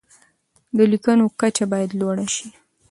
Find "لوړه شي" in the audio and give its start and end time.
1.99-2.47